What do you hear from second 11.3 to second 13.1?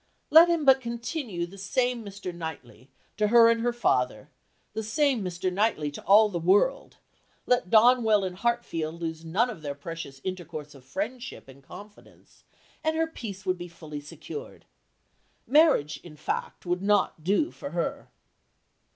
and confidence, and her